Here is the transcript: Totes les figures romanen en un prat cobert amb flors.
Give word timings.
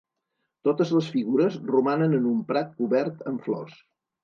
Totes 0.67 0.93
les 0.99 1.09
figures 1.17 1.59
romanen 1.73 2.17
en 2.21 2.27
un 2.33 2.41
prat 2.51 2.75
cobert 2.83 3.25
amb 3.35 3.49
flors. 3.49 3.81